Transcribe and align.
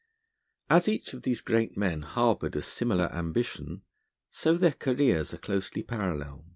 As 0.67 0.87
each 0.87 1.13
of 1.13 1.21
these 1.21 1.41
great 1.41 1.77
men 1.77 2.01
harboured 2.01 2.55
a 2.55 2.63
similar 2.63 3.13
ambition, 3.13 3.83
so 4.31 4.57
their 4.57 4.71
careers 4.73 5.31
are 5.31 5.37
closely 5.37 5.83
parallel. 5.83 6.47